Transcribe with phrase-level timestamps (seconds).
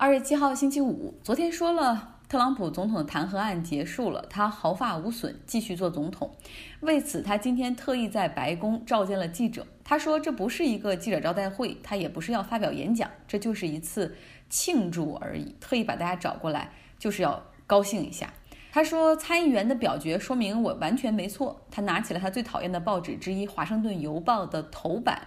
[0.00, 6.30] 二月七号星期五，昨天说了，特朗普总统的弹劾案结束了，他毫发无损，继续做总统。
[6.78, 9.66] 为此，他今天特意在白宫召见了记者。
[9.82, 14.14] 他说，这不是一个记者招待会，他也不是要发表演讲，这就是一次
[14.48, 15.56] 庆祝而已。
[15.58, 18.32] 特意把大家找过来，就是要高兴一下。
[18.70, 21.60] 他说，参议员的表决说明我完全没错。
[21.72, 25.20] 他拿起了他最讨厌的报纸之一《华盛顿邮报》的头版。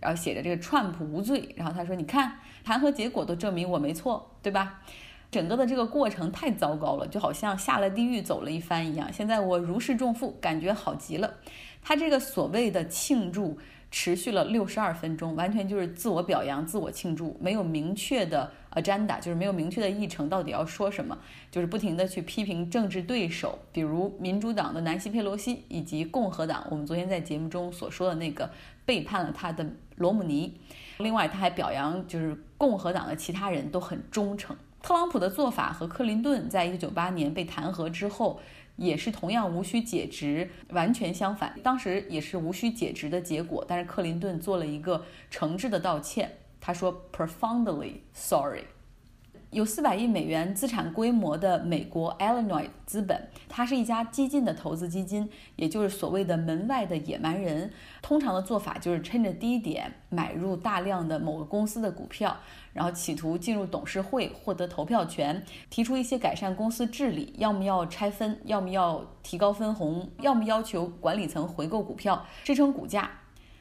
[0.00, 4.80] 然后写着这个川普无罪，然后他说：“你看，弹劾结果都证明我没错，对吧？
[5.30, 9.12] 整个的这个过程太糟糕了，就好像下了地狱走了一番一样。
[9.12, 11.34] 现在我如释重负，感觉好极了。”
[11.82, 13.58] 他这个所谓的庆祝。
[13.90, 21.16] 持续了六十二分钟，完全就是自我表扬、自我庆祝，没有明确的 agenda，就是没有明确的议程，到底要说什么，
[21.50, 28.50] 就是不停的去批评政治对手，比如民主党的南希·佩洛西以及共和党，我们昨天在节目中所说的那个
[28.84, 30.58] 背叛了他的罗姆尼。
[30.98, 34.56] 另外，他还表扬就是共和党的其他人都很忠诚。
[34.82, 38.40] 特朗普的做法和克林顿在一九九八年被弹劾之后。
[38.78, 41.52] 也是同样无需解职，完全相反。
[41.64, 46.30] 当时也是无需解职的结果，但是克林顿做了一个诚挚的道歉，
[46.68, 48.64] 他说 “profoundly sorry”。
[49.50, 57.72] 有四百亿美元资产规模的美国 Illinois 资本，它是一家激进的投资基金，也就是所谓的门外的野蛮人。
[58.02, 62.36] 通常的做法就是趁着低点买入大量的某个公司的股票，
[62.74, 73.10] 然后企图进入董事会获得投票权，提出一些改善公司治理，要么要拆分，要么要提高分红，要么要求管理层回购股票支撑股价。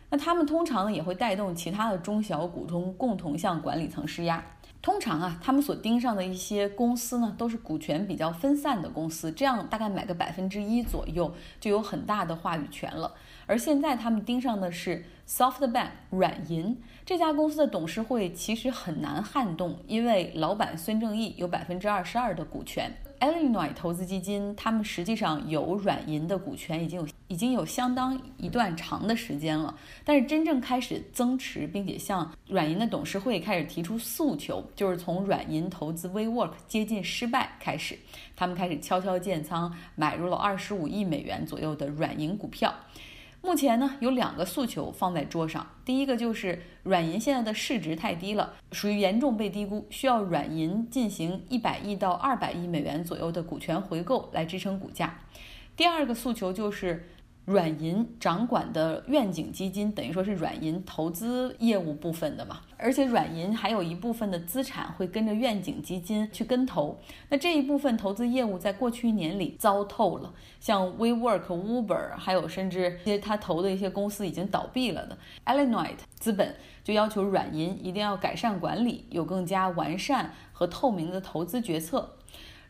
[0.09, 4.43] 那他们通常呢也会带动其他的中小股东共同向管理层施压。
[4.79, 13.13] 通常啊，他们所盯上的一些公司呢，都是股权比较分散的公司，这样大概买个百分之一左右，就有很大的话语权了。
[13.47, 22.95] 而现在他们盯上的是 SoftBank 软银这家公司的董事会，其实很难撼动，因为老板孙正义有百分之二十二的股权。
[23.19, 29.75] Illinois 投资基金，他们实际上有软银的股权，已经有已经有相当一段长的时间了。
[30.03, 37.97] 但是真正开始增持，并且向软银的董事会开始提出诉求，就是从软银投资 WeWork 接近失败开始，
[38.35, 42.73] 他们开始悄悄建仓，买入了二十五亿美元左右的软银股票。
[43.47, 45.65] 目前呢，有两个诉求放在桌上。
[45.85, 55.21] 第一个就是软银现在的市值太低了，属于严重被低估，需要软银进行一百亿到二百亿美元左右的股权回购来支撑股价。
[55.77, 57.07] 第二个诉求就是。
[57.47, 66.99] 软银掌管的愿景基金等于说是软银投资业务部分的嘛，而且软银还有一部分的资产会跟着愿景基金去跟投。
[67.29, 75.17] 那这一部分投资业务在过去一年里糟透了，像 WeWork、Uber，还有甚至一些他投的一些公司已经倒闭了的。
[75.45, 76.53] Illinois 资本
[76.83, 82.15] 就要求软银一定要改善管理，有更加完善和透明的投资决策。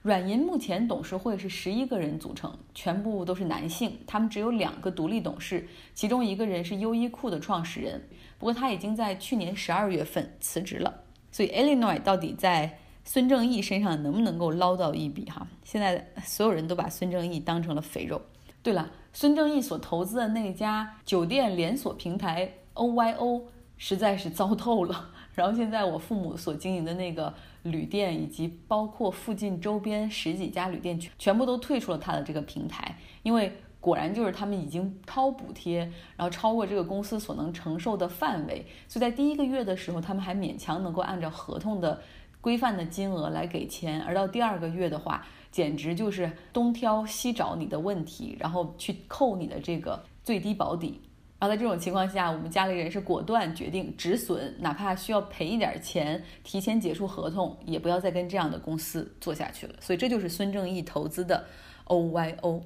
[0.08, 4.00] 软银目前董事会是十一个人组成，全部都是男性。
[4.08, 8.02] 他们只有两个独立董事，其中一个人是优衣库的创始人，
[8.40, 11.02] 不过他已经在去年十二月份辞职了。
[11.30, 15.26] 所以，Illinois 到底在孙正义身上能不能够捞到一笔？
[15.26, 18.22] 哈，现在所有人都把孙正义当成了肥肉。
[18.64, 23.42] 对了，孙正义所投资的那家酒店连锁平台 OYO
[23.76, 25.10] 实在是糟透了。
[25.38, 27.34] 然后现在我父母所经营的那个。
[27.64, 35.80] 旅店以及包括附近周边十几家旅店全部都退出了他的这个平台，因为果然就是他们已经超补贴，
[36.16, 42.02] 然后超过这个公司所能承受的范围，所以在第一个月的时候，他们还勉强能够按照合同的
[42.40, 51.02] 规范的金额来给钱，而到第二个月的话，简直就是东挑西找你的问题，然后去扣你的这个最低保底。
[51.40, 59.76] 然后在这种情况下，我们家里人是果断决定止损，哪怕需要赔一点钱，提前结束合同，也不要再跟这样的公司做下去了。
[59.80, 61.46] 所以这就是孙正义投资的
[61.86, 62.64] OYO。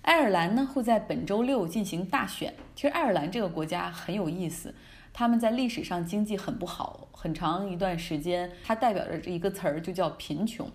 [0.00, 2.54] 爱尔兰呢会在本周六进行大选。
[2.74, 4.74] 其实爱尔兰这个国家很有意思，
[5.12, 10.66] 他们在历史上经济很不好，很长一段时间，它代表着一个词儿就叫贫穷。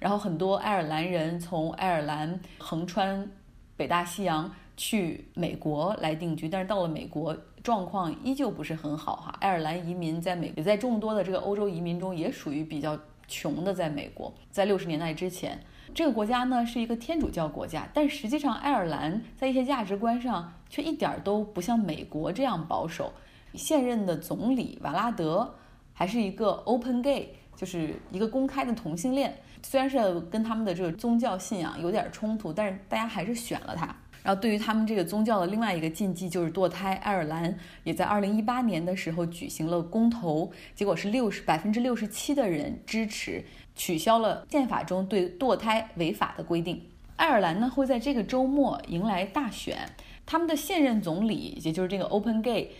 [0.00, 3.30] 然后很多爱尔兰人从爱尔兰横穿
[3.76, 4.52] 北大西洋。
[4.76, 9.36] 去美国来定居，但是到了美国状况依旧不是很好哈。
[9.40, 15.58] 爱尔兰移民在美也在众多的这个欧洲移民中也属于比较穷的，在美国，在六十年代之前，
[15.94, 23.12] 这个国家呢是一个天主教国家，但实际上爱尔兰在一些价值观上却一点都不像美国这样保守。
[23.54, 25.54] 现任的总理瓦拉德
[25.92, 29.32] 还是一个 open gay，就是一个公开的同性恋，
[29.62, 33.94] 虽然是跟他们的这个宗教信仰有点冲突，但是大家还是选了他。
[34.24, 43.44] 然后对于他们这个宗教的另外一个禁忌就是堕胎，爱尔兰也在二零一八年的时候举行了公投，结果是六十百分之六十七的人支持
[43.76, 46.82] 取消了宪法中对堕胎违法的规定。
[47.16, 49.90] 爱尔兰呢会在这个周末迎来大选，
[50.24, 52.70] 他们的现任总理也就是这个 Open Gay。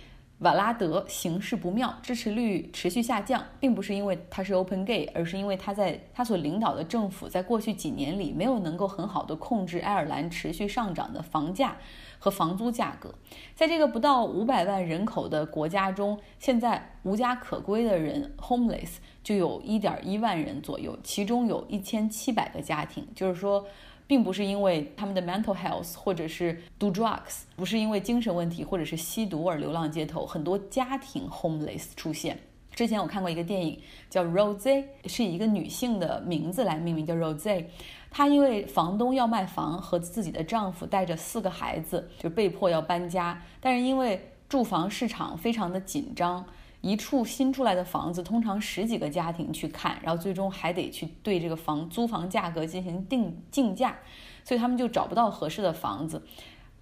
[0.45, 11.79] 瓦拉德形势不妙，支持率持续下降，并不是因为他是 Open Gay，而是因为他在他所领导的政府在过去几年里没有能够很好的控制爱尔兰持续上涨的房价
[12.19, 13.15] 和房租价格。
[13.55, 23.67] 在这个不到五百万人口的国家中，现在无家可归的人 homeless 就有一点一万人左右，其中有一千七百个家庭，就是说。
[24.07, 32.39] 并不是因为他们的 mental health，或者是 do drugs，不是因为精神问题或者是吸毒而流浪街头，很多家庭 homeless 出现。
[32.75, 33.81] 之前我看过一个电影
[34.11, 37.65] 叫 Rose，是以一个女性的名字来命名，叫 Rose。
[38.11, 46.45] 她因为房东要卖房，和自己的丈夫带着四个孩子就被迫要搬家，但是因为住房市场非常的紧张。
[46.85, 53.97] 一处新出来的房子，通常十几个家庭去看，然后最终还得去对这个房租房价格进行定竞价，
[54.45, 56.23] 所以他们就找不到合适的房子。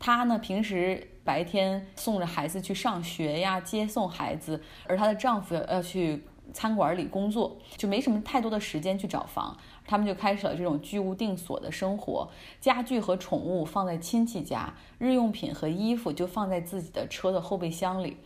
[0.01, 9.57] 她呢，平时白天送着孩子去上学呀，接送孩子，而她的丈夫要去餐馆里工作，就没什么太多的时间去找房。
[9.85, 12.29] 他们就开始了这种居无定所的生活，
[12.61, 18.17] 家具和宠物放在亲戚家，日用品和衣服就放在自己的车的后备箱里。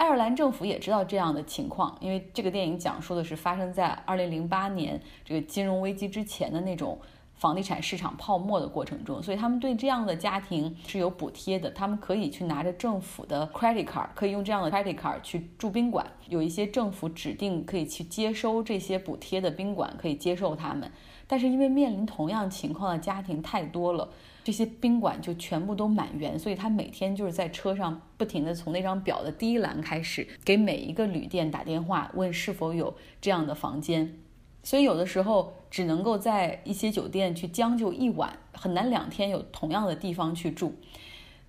[0.00, 6.98] 爱尔兰政府也知道这样的情况，因为这个电影讲述的是发生在2008年这个金融危机之前的那种
[7.34, 20.90] 房地产市场泡沫的过程中，所以他们对这样的家庭是有补贴的，他们可以去拿着政府的 credit card，可以用这样的 credit card 去住宾馆，有一些政府指定可以去接收这些补贴的宾馆可以接受他们，
[21.26, 24.08] 但是因为面临同样情况的家庭太多了。
[24.42, 34.18] 这些宾馆就全部都满员，所以他每天就是在车上不停地从那张表的第一栏开始，给每一个旅店打电话，问是否有这样的房间。
[34.62, 40.74] 所以有的时候只能够在一些酒店去将就一晚，很难两天有同样的地方去住。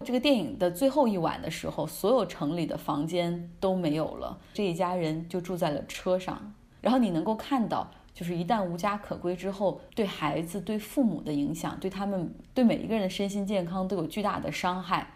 [0.04, 6.54] 这个电影的最后一晚的时候，所有城里的房间都没有了，这一家人就住在了车上。
[6.82, 7.90] 然后你能够看到。
[8.14, 15.14] 就是一旦无家可归之后，对孩子、对父母的影响，对他们、对每一个人的身心健康都有巨大的伤害。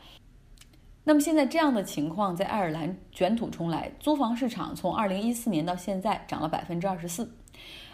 [1.04, 7.36] 那么现在这样的情况在爱尔兰卷土重来，租房市场从二零一四年到现在涨了百分之二十四。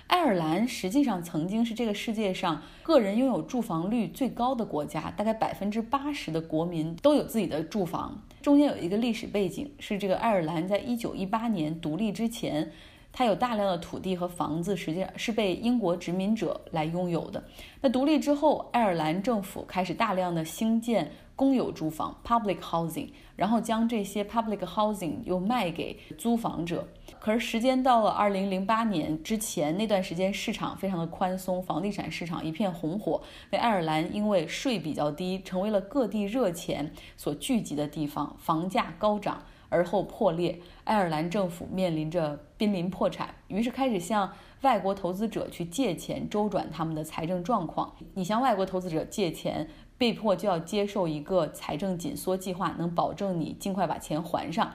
[0.07, 8.21] 爱尔兰实际上曾经是这个世界上个人拥有住房率最高的国家，大概百分之八十的国民都有自己的住房。
[8.41, 12.71] 中间有一个历史背景，是这个爱尔兰在一九一八年独立之前。
[13.13, 17.43] 它有大量的土地和房子，实际上是被英国殖民者来拥有的。
[17.81, 26.87] 那独立之后，爱尔兰政府开始大量的兴建公有住房 （public housing），然后将这些 public housing 又卖给租房者。
[27.19, 33.21] 可是时间到了二零零八年之前，那段时间市场非常的宽松，房地产市场一片红火。
[33.49, 39.43] 那爱尔兰因为税比较低，成为了各地热钱所聚集的地方，房价高涨。
[39.71, 44.31] 而后破裂，爱尔兰政府面临着濒临破产，于是开始向
[44.61, 47.95] 外国投资者去借钱，周转他们的财政状况。
[48.13, 54.73] 你向外国投资者借钱，被迫就要接受一个财政紧缩计划，能保证你尽快把钱还上。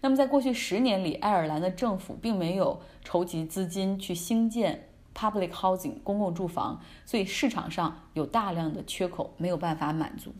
[0.00, 10.32] 那么，在过去十年里，爱尔兰的政府并没有筹集资金去兴建 public housing 公共住房，所以市场上有大量的缺口，没有办法满足。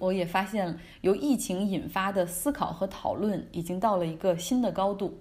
[0.00, 5.20] 我也发现，由疫情引发的思考和讨论已经到了一个新的高度。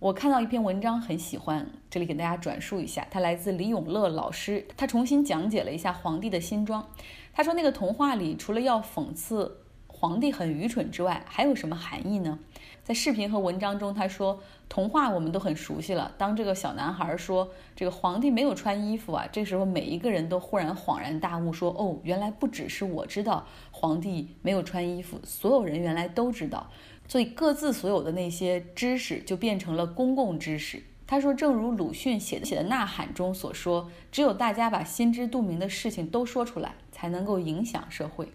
[0.00, 3.06] 我看到一篇文章，很喜欢，这里给大家转述一下。
[3.10, 6.84] 它来自李永乐老师，他重新讲解了一下皇帝的新装。
[7.32, 9.58] 他说，那个童话里除了要讽刺
[10.00, 12.38] 皇帝很愚蠢之外，还有什么含义呢？
[12.82, 16.10] 在视频和文章中，他说童话我们都很熟悉了。
[16.16, 26.70] 当这个小男孩说这个皇帝没有穿衣服啊，这时候每一个人都忽然恍然大悟，说哦，原来不只是我知道皇帝没有穿衣服，所有人原来都知道。
[27.06, 30.82] 所以各自所有的那些知识就变成了公共知识。
[31.06, 38.32] 他说，正如鲁迅写的写的《呐喊》中所说，只有大家把心知肚明的事情都说出来，才能够影响社会。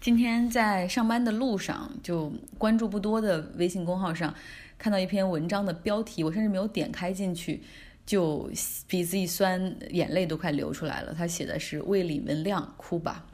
[0.00, 4.34] 今天在上班的路上，就关注不多的微信公号上，
[4.78, 7.62] 看到一篇文章的标题，我甚至没有点开进去，
[8.06, 8.50] 就
[8.86, 11.12] 鼻子一酸，眼泪都快流出来了。
[11.12, 13.26] 他写的是“为李文亮哭吧”。